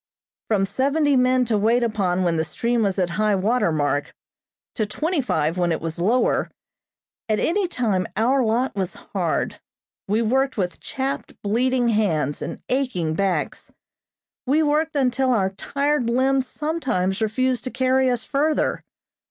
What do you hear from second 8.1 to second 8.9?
our lot